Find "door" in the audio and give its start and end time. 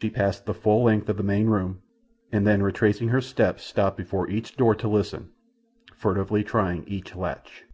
4.56-4.74